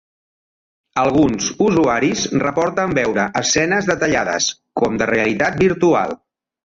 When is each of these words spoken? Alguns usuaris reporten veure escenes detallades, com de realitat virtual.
Alguns 1.01 1.49
usuaris 1.65 2.23
reporten 2.45 2.95
veure 3.01 3.27
escenes 3.43 3.91
detallades, 3.93 4.49
com 4.83 4.99
de 5.03 5.09
realitat 5.13 5.61
virtual. 5.69 6.17